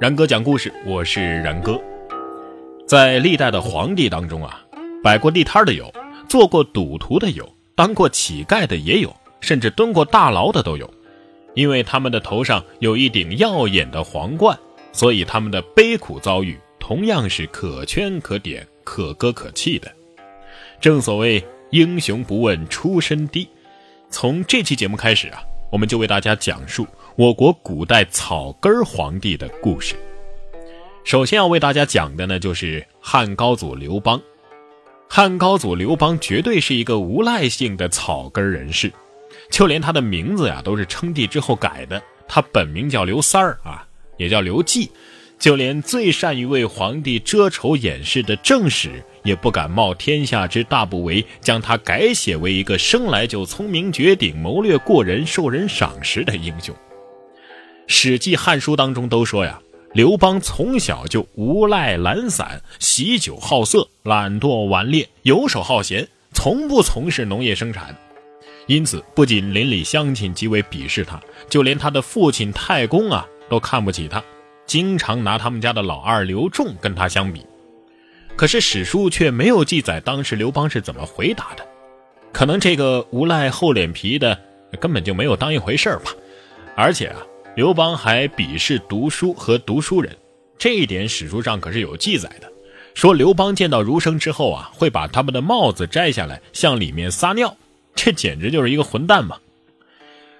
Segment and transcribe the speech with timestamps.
[0.00, 1.76] 然哥讲故事，我是然哥。
[2.86, 4.64] 在历代的皇帝当中啊，
[5.02, 5.92] 摆过地摊的有，
[6.28, 10.88] 做过赌徒的有，当过乞丐的也有，甚至蹲过大牢的都有。
[11.54, 14.56] 因为他们的头上有一顶耀眼的皇冠，
[14.92, 19.90] 所以他们的悲苦遭遇同样是可圈可点、可歌可泣的。
[20.80, 23.48] 正所谓英雄不问出身低。
[24.10, 25.42] 从这期节目开始啊。
[25.70, 26.86] 我们就为大家讲述
[27.18, 29.96] 我国古代草根皇帝的故事。
[31.02, 34.22] 首先要为大家讲的呢，就是汉高祖刘邦。
[35.08, 38.92] 汉高祖刘邦绝对是一个无赖性的草根人士，
[39.50, 42.00] 就连他的名字呀都是称帝之后改的。
[42.28, 43.84] 他本名叫刘三儿啊，
[44.16, 44.88] 也叫刘季。
[45.40, 56.72] 就连最善于为皇帝遮丑掩饰的正史，也不敢冒天下之大不韪，将他改写为一个生来就聪明绝顶、谋略过人、受人赏识的英雄。
[57.90, 59.58] 《史记》《汉书》当中都说呀，
[59.94, 67.96] 刘邦从小就无赖懒散，喜酒好色，懒惰顽劣，游手好闲，从不从事农业生产。
[68.66, 74.22] 因此，不仅邻里乡亲极为鄙视他，就连他的父亲太公啊，都看不起他。
[74.66, 77.42] 经常拿他们家的老二刘仲跟他相比，
[78.36, 81.66] 可是史书却没有记载当时刘邦是怎么回答的。
[82.32, 84.38] 可能这个无赖厚脸皮的
[84.78, 86.12] 根本就没有当一回事吧。
[86.76, 87.16] 而且啊，
[87.58, 90.16] 刘邦还鄙视读书和读书人，
[90.56, 92.48] 这一点史书上可是有记载的。
[92.94, 97.52] 说刘邦见到儒生之后啊，会把他们的帽子摘下来向里面撒尿，
[97.96, 99.36] 这简直就是一个混蛋嘛。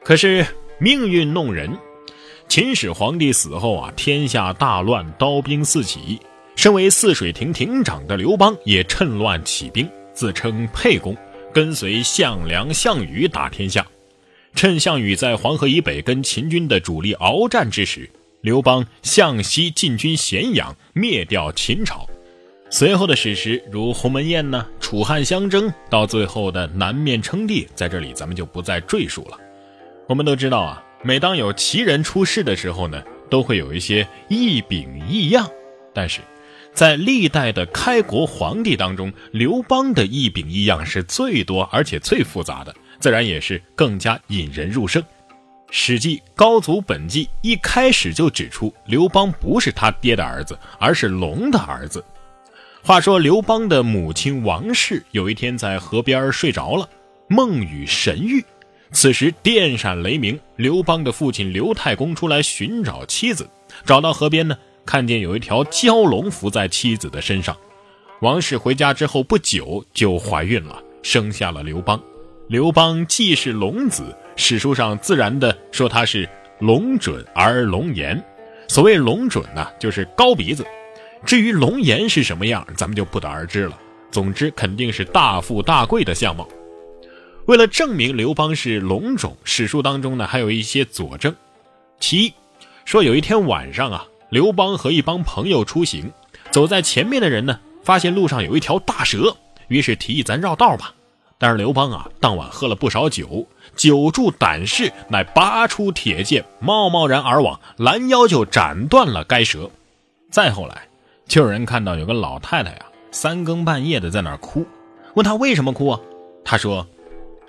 [0.05, 0.47] 可是
[0.79, 1.77] 命运弄人。
[2.47, 6.21] 秦始皇帝死后啊，天下大乱，刀兵四起。
[6.55, 11.17] 身为泗水亭亭长的刘邦也趁乱起兵，自称沛公，
[11.53, 13.85] 跟随项梁、项羽打天下。
[14.59, 22.05] 趁项羽在黄河以北跟秦军的主力鏖战之时，刘邦向西进军咸阳，灭掉秦朝。
[22.69, 29.39] 随后的史实如鸿门宴呢，楚汉相争，到最后的南面称帝，在这里咱们就不再赘述了。
[30.09, 30.83] 我们都知道啊。
[31.05, 35.49] 每当有奇人出世的时候呢，都会有一些异禀异样。
[35.95, 36.21] 但是，
[36.75, 45.03] 在历代的开国皇帝当中，刘邦的异禀异样是最多而且最复杂的，自然也是更加引人入胜。
[45.71, 52.05] 《史记·高祖本纪》一开始就指出，刘邦不是他爹的儿子，而是龙的儿子。
[52.83, 56.89] 话说，刘邦的母亲王氏有一天在河边睡着了，
[57.29, 58.43] 梦与神谕。
[58.93, 63.47] 此时电闪雷鸣，刘邦的父亲刘太公出来寻找妻子，
[63.85, 64.57] 找到河边呢，
[64.87, 67.55] 看见有一条蛟龙伏在妻子的身上。
[68.23, 72.01] 王氏回家之后不久就怀孕了，生下了刘邦。
[72.49, 76.27] 刘邦既是龙子，史书上自然的说他是
[76.61, 78.19] 龙准而龙颜。
[78.69, 80.65] 所谓龙准呢，就是高鼻子；
[81.27, 83.79] 至于龙颜是什么样，咱们就不得而知了。
[84.11, 86.49] 总之，肯定是大富大贵的相貌。
[87.45, 91.37] 为了证明刘邦是龙种，史书当中呢还有一些佐证。
[92.01, 92.35] 其一，
[92.87, 96.11] 说有一天晚上啊，刘邦和一帮朋友出行，
[96.51, 99.37] 走在前面的人呢，发现路上有一条大蛇，
[99.69, 100.95] 于是提议咱绕道吧。
[101.39, 109.71] 但是刘邦啊，当晚喝了不少酒，酒助胆识，乃拔出铁剑，贸贸然而往，拦腰就斩断了该蛇。
[110.31, 110.89] 再后来，
[111.27, 114.67] 就有人看到有个老太太呀，三更半夜的在那儿哭，
[115.15, 116.01] 问他为什么哭啊？
[116.45, 116.87] 他说。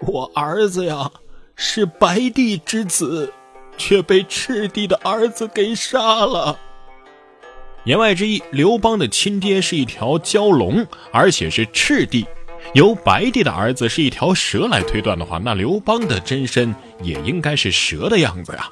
[0.01, 1.11] 我儿子呀，
[1.57, 3.33] 是白帝之子，
[3.77, 6.57] 却被赤帝的儿子给杀了。
[7.83, 12.25] 言外之意，刘邦的亲爹是一条蛟龙，而且是赤帝。
[12.73, 18.69] 由白帝的儿子是一条蛇来推断的话，那刘邦的真身也应该是蛇的样子呀。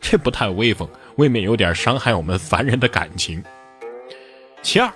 [0.00, 3.42] 这不太威风，未免有点伤害我们凡人的感情。
[4.62, 4.90] 其二，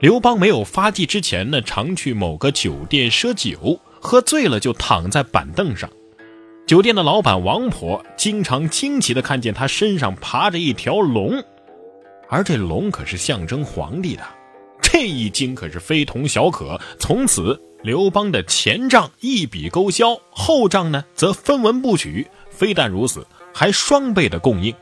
[0.00, 3.80] 刘邦没有发迹之前呢，常去某个酒店赊酒。
[4.06, 5.88] 喝醉了就躺在板凳上，
[6.66, 11.42] 酒店的老板王婆经常惊奇地看见他身上爬着一条龙，
[12.28, 14.22] 而这龙可是象征皇帝的，
[14.82, 16.78] 这一惊可是非同小可。
[16.98, 22.26] 从此，刘邦的前账一笔勾销，后账呢则分文不取。
[22.50, 24.74] 非但如此，还双倍的供应。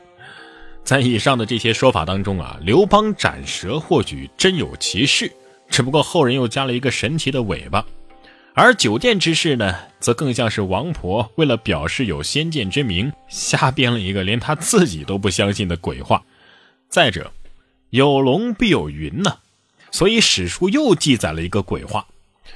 [0.85, 5.29] 在以上的这些说法当中啊，刘邦斩蛇或许真有其事，
[5.67, 7.85] 只不过后人又加了一个神奇的尾巴。
[8.53, 16.23] 而酒店之事呢，则更像是王婆为了表示有先见之明，瞎编了一个连他自己都不相信的鬼话。
[16.87, 17.33] 再者，
[17.89, 19.39] 有龙必有云呢，
[19.91, 22.05] 所以史书又记载了一个鬼话。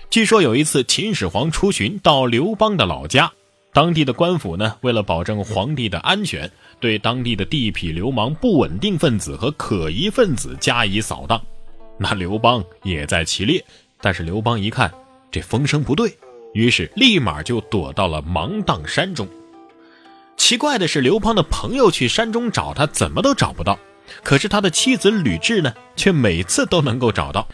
[0.10, 3.32] 据说有一次秦始皇出巡到刘邦的老家，
[3.74, 6.50] 当地的官府呢，为了保证皇帝的安全，
[6.80, 11.40] 对当地的地痞流氓、不稳定分子和可疑分子加以扫荡。
[11.98, 13.64] 那刘邦也在其列，
[14.00, 14.92] 但是刘邦一看
[15.30, 16.18] 这风声不对，
[16.54, 19.28] 于是立马就躲到了芒砀山中。
[20.38, 23.78] 奇怪的是，刘邦的朋友去山中找他，怎么都找不到。
[24.24, 27.46] 可是他的妻子吕雉呢，却每次都能够找到。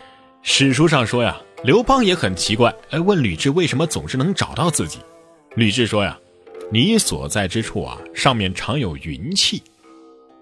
[0.44, 5.00] 史书上说呀，刘邦也很奇怪，哎，问吕雉为什么总是能找到自己。
[5.56, 6.19] 吕雉说呀
[6.69, 9.63] ：“你所在之处啊，上面常有云气。”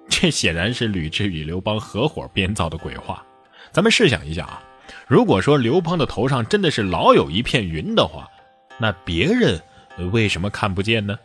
[0.10, 3.24] 这显然是吕雉与刘邦合伙编造的鬼话。
[3.72, 4.64] 咱们试想一下啊，
[5.08, 8.28] 如果说刘邦的头上真的是老有一片云的话，
[8.80, 9.62] 那别人
[10.12, 11.16] 为什么看不见呢？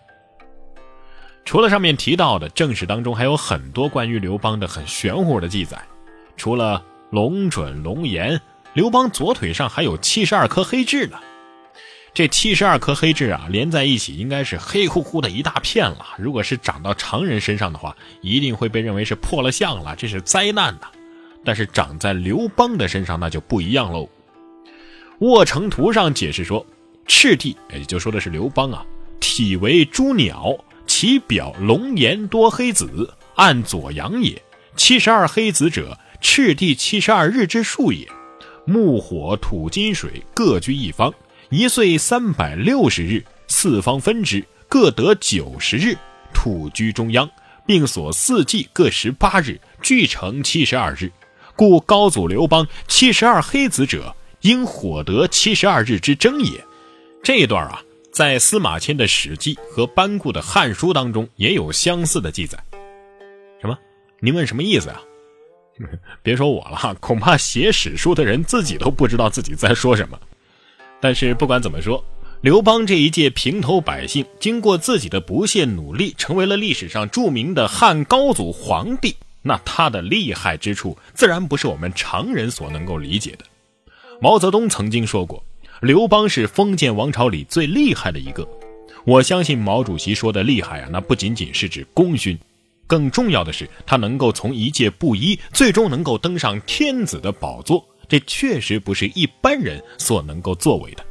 [1.46, 5.82] 除了上面提到的，正史当中还有很多关于刘邦的很玄乎的记载。
[6.36, 8.38] 除了龙准、龙颜，
[8.76, 11.18] 刘邦左腿上还有七十二颗黑痣呢。
[12.12, 16.04] 这七十二颗黑痣啊，连在一起应该是黑乎乎的一大片了。
[16.18, 20.88] 如果是长到常人身上的话，一定会被认为是破了相了，这是灾难呐。
[21.42, 24.06] 但是长在刘邦的身上，那就不一样喽。
[25.20, 26.66] 卧城图上解释说，
[27.06, 28.84] 赤帝也就说的是刘邦啊，
[29.18, 30.54] 体为朱鸟。
[30.86, 34.40] 其表龙颜多黑子，按左阳也。
[34.76, 38.06] 七十二黑子者，赤帝七十二日之数也。
[38.66, 41.12] 木火土金水各居一方，
[41.48, 45.96] 一岁三百六十日，四方分之，各得九十日。
[46.34, 47.30] 土居中央，
[47.64, 51.10] 并所四季各十八日，俱成七十二日。
[51.54, 56.62] 故高祖刘邦七十二黑子者，应火得七十二日之争也。
[57.22, 57.80] 这一段啊。
[58.12, 62.58] 在司马迁的《史记》和班固的《汉书》当中也有相似的记载。
[63.60, 63.76] 什么？
[64.20, 65.02] 您问什么意思啊？
[66.22, 70.18] 别说我了，恐怕写史书的人自己都不知道自己在说什么。
[71.00, 72.02] 但是不管怎么说，
[72.40, 79.14] 刘邦这一届平头百姓，经过自己的不懈努力，成为了历史上著名的汉高祖皇帝。
[79.42, 83.44] 那他的厉害之处，自然不是我们常人所能够理解的。
[84.20, 85.44] 毛泽东曾经说过。
[85.82, 88.48] 刘邦是封建王朝里最厉害的一个，
[89.04, 92.38] 我相信毛主席说的厉害啊，那不仅仅是指功勋，
[92.86, 101.04] 更重要的是他能够从一介布衣，最终能够登上天子的宝座，这确实不是一般人所能够作为的。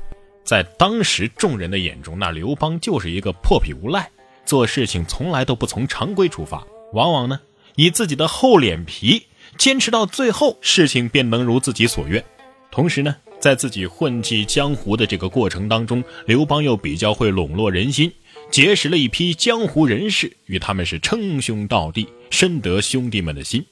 [0.44, 4.10] 在当时众人的眼中，那刘邦就是一个破皮无赖，
[4.46, 7.40] 做事情从来都不从常规出发，往往呢
[7.76, 9.24] 以自己的厚脸皮
[9.58, 12.24] 坚持到最后，事情便能如自己所愿，
[12.72, 13.16] 同时呢。
[13.38, 18.12] 在自己混迹江湖的这个过程当中，刘邦又比较会笼络人心，
[18.56, 23.66] 结识了一批江湖人士，与他们是称兄道弟，深得兄弟们的心。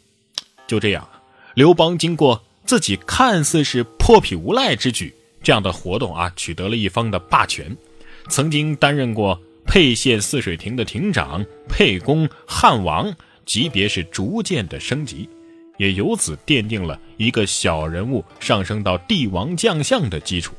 [0.67, 1.07] 就这样，
[1.55, 7.73] 刘邦经过自己看似是破皮无赖之举这样的活动啊，取得了一方的霸权。
[8.27, 13.15] 曾经担任过沛县泗水亭的亭长、沛公、汉王，
[13.45, 15.29] 级别是逐渐的升级。
[15.77, 20.53] 也由此奠定了一个小人物上升到帝王将相的基础。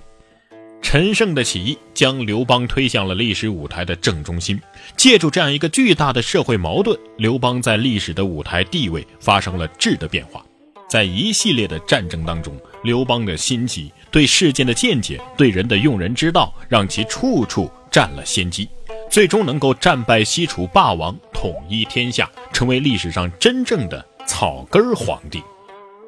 [0.84, 4.60] 陈胜的起义将刘邦推向了历史舞台的正中心。
[4.96, 10.44] 借助这样一个巨大的社会矛盾，刘邦在历史的舞台地位发生了质的变化。
[10.88, 18.69] 在一系列的战争当中，刘邦的心机、对事件的见解、对人的用人之道，让其处处占了先机，
[19.10, 24.04] 最终能够战败西楚霸王，统一天下，成为历史上真正的。
[24.26, 25.43] 草根皇帝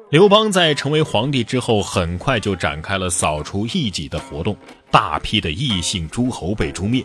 [0.09, 4.55] 刘邦在成为皇帝之后，很快就展开了扫除异己的活动，
[4.89, 7.03] 大批的异姓诸侯被诛灭。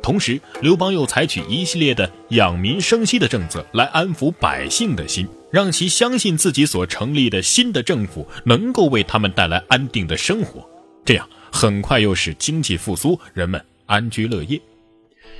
[0.00, 10.64] 同时，刘邦又采取一系列的养民生息的政策，来安抚百姓的心，让其相信自己所成立的新的政府能够为他们带来安定的生活。
[11.04, 14.60] 这样，很快又使经济复苏，人们安居乐业。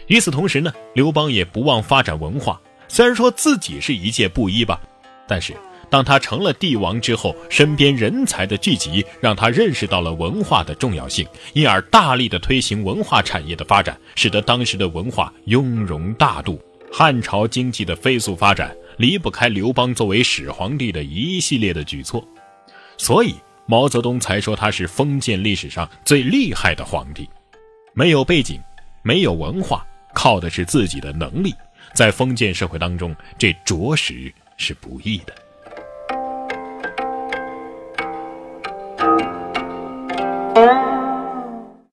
[0.08, 4.80] 与此同时呢，刘邦也不忘发展文化，虽然说自己是一介布衣吧。
[5.26, 5.54] 但是，
[5.94, 16.60] 当他成了帝王之后，身边人才的聚集让他认识到了文化的重要性，因而大力的推行文化产业的发展，使得当时的文化雍容大度。
[16.92, 22.26] 汉朝经济的飞速发展离不开刘邦作为始皇帝的一系列的举措，
[22.98, 23.32] 所以
[23.64, 27.30] 毛泽东才说他是封建历史上最厉害的皇帝。
[27.92, 28.60] 没有背景，
[29.04, 31.54] 没有文化，靠的是自己的能力，
[31.94, 34.34] 在封建社会当中，这着实。
[34.56, 35.34] 是不易的。